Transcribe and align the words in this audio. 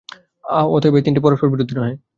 অতএব 0.69 0.93
এই 0.97 1.03
তিনটি 1.05 1.21
পরস্পর-বিরোধী 1.23 1.73
নহে। 1.77 1.93